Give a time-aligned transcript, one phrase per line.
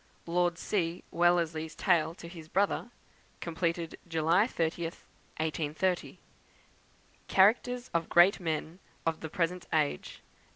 [0.25, 1.03] Lord C.
[1.11, 2.89] Wellesley's Tale to his Brother;
[3.39, 5.05] completed July 30th,
[5.37, 6.17] 1830.
[7.27, 10.47] Characters of Great Men of the Present Age, Dec.